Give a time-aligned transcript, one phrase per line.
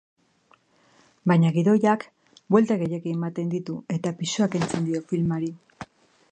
[1.31, 2.07] Baina gidoiak
[2.55, 5.55] buelta gehiegi ematen ditu eta pisua kentzen dio filmari.